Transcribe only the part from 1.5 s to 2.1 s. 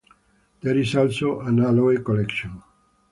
aloe